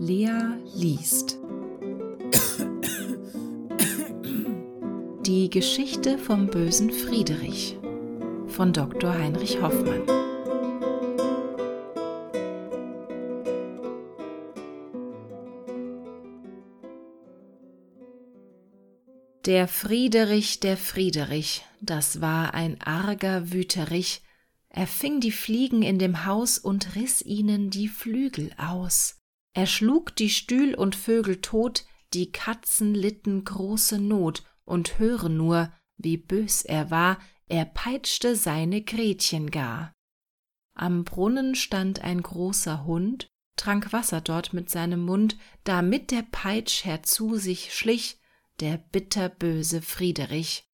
Lea 0.00 0.56
liest. 0.74 1.38
Die 5.26 5.50
Geschichte 5.50 6.16
vom 6.16 6.46
bösen 6.46 6.90
Friederich 6.90 7.78
von 8.46 8.72
Dr. 8.72 9.12
Heinrich 9.12 9.60
Hoffmann. 9.60 10.06
Der 19.44 19.68
Friederich, 19.68 20.60
der 20.60 20.78
Friederich, 20.78 21.62
das 21.82 22.22
war 22.22 22.54
ein 22.54 22.80
arger 22.80 23.52
Wüterich, 23.52 24.22
er 24.70 24.86
fing 24.86 25.20
die 25.20 25.30
Fliegen 25.30 25.82
in 25.82 25.98
dem 25.98 26.24
Haus 26.24 26.56
und 26.56 26.96
riß 26.96 27.20
ihnen 27.20 27.68
die 27.68 27.88
Flügel 27.88 28.50
aus. 28.56 29.19
Er 29.52 29.66
schlug 29.66 30.14
die 30.16 30.30
Stühl 30.30 30.74
und 30.74 30.94
Vögel 30.94 31.40
tot, 31.40 31.84
die 32.14 32.32
Katzen 32.32 32.94
litten 32.94 33.44
große 33.44 33.98
Not, 33.98 34.44
und 34.64 34.98
höre 34.98 35.28
nur, 35.28 35.72
wie 35.96 36.16
bös 36.16 36.62
er 36.62 36.90
war, 36.90 37.18
er 37.46 37.64
peitschte 37.64 38.36
seine 38.36 38.82
Gretchen 38.82 39.50
gar. 39.50 39.92
Am 40.74 41.04
Brunnen 41.04 41.56
stand 41.56 42.00
ein 42.02 42.22
großer 42.22 42.84
Hund, 42.84 43.28
trank 43.56 43.92
Wasser 43.92 44.20
dort 44.20 44.52
mit 44.52 44.70
seinem 44.70 45.04
Mund, 45.04 45.36
da 45.64 45.82
mit 45.82 46.10
der 46.12 46.22
Peitsch 46.22 46.84
herzu 46.84 47.36
sich 47.36 47.74
schlich 47.74 48.20
der 48.60 48.78
bitterböse 48.78 49.82
Friederich 49.82 50.70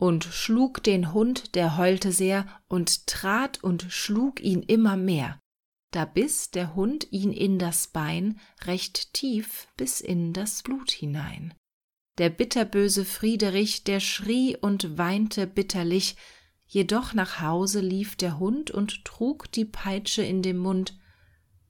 und 0.00 0.24
schlug 0.24 0.82
den 0.82 1.12
Hund, 1.12 1.54
der 1.54 1.76
heulte 1.76 2.10
sehr, 2.10 2.46
und 2.68 3.06
trat 3.06 3.62
und 3.62 3.86
schlug 3.90 4.40
ihn 4.40 4.62
immer 4.62 4.96
mehr. 4.96 5.39
Da 5.90 6.04
biss 6.04 6.50
der 6.50 6.74
Hund 6.74 7.08
ihn 7.10 7.32
in 7.32 7.58
das 7.58 7.88
Bein 7.88 8.38
recht 8.64 9.12
tief 9.12 9.66
bis 9.76 10.00
in 10.00 10.32
das 10.32 10.62
Blut 10.62 10.90
hinein. 10.90 11.54
Der 12.18 12.30
bitterböse 12.30 13.04
Friederich, 13.04 13.82
der 13.82 13.98
schrie 13.98 14.56
und 14.56 14.98
weinte 14.98 15.46
bitterlich, 15.46 16.16
jedoch 16.66 17.14
nach 17.14 17.40
Hause 17.40 17.80
lief 17.80 18.14
der 18.14 18.38
Hund 18.38 18.70
und 18.70 19.04
trug 19.04 19.50
die 19.52 19.64
Peitsche 19.64 20.22
in 20.22 20.42
dem 20.42 20.58
Mund. 20.58 20.98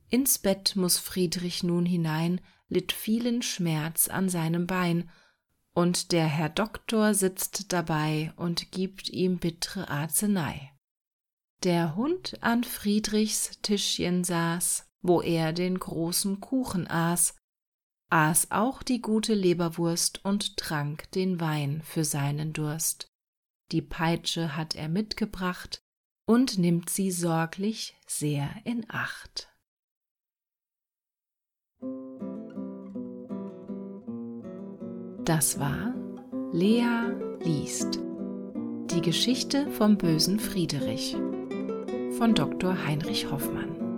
Ins 0.08 0.38
Bett 0.38 0.76
muss 0.76 0.98
Friedrich 0.98 1.62
nun 1.62 1.86
hinein, 1.86 2.40
litt 2.68 2.92
vielen 2.92 3.42
Schmerz 3.42 4.08
an 4.08 4.28
seinem 4.28 4.66
Bein, 4.66 5.08
und 5.72 6.12
der 6.12 6.26
Herr 6.26 6.48
Doktor 6.48 7.14
sitzt 7.14 7.72
dabei 7.72 8.32
und 8.36 8.72
gibt 8.72 9.08
ihm 9.08 9.38
bittre 9.38 9.88
Arznei. 9.88 10.72
Der 11.62 11.94
Hund 11.94 12.42
an 12.42 12.64
Friedrichs 12.64 13.58
Tischchen 13.60 14.24
saß, 14.24 14.88
wo 15.02 15.20
er 15.20 15.52
den 15.52 15.78
großen 15.78 16.40
Kuchen 16.40 16.88
aß, 16.88 17.36
aß 18.08 18.50
auch 18.50 18.82
die 18.82 19.02
gute 19.02 19.34
Leberwurst 19.34 20.24
und 20.24 20.56
trank 20.56 21.10
den 21.10 21.38
Wein 21.38 21.82
für 21.84 22.04
seinen 22.04 22.54
Durst. 22.54 23.12
Die 23.72 23.82
Peitsche 23.82 24.56
hat 24.56 24.74
er 24.74 24.88
mitgebracht 24.88 25.82
und 26.26 26.56
nimmt 26.56 26.88
sie 26.88 27.10
sorglich 27.10 27.94
sehr 28.06 28.48
in 28.64 28.86
Acht. 28.88 29.54
Das 35.26 35.60
war 35.60 35.94
Lea 36.52 37.12
liest. 37.40 38.00
Die 38.92 39.02
Geschichte 39.02 39.70
vom 39.70 39.98
bösen 39.98 40.40
Friederich 40.40 41.16
von 42.20 42.34
Dr. 42.34 42.76
Heinrich 42.86 43.30
Hoffmann. 43.30 43.89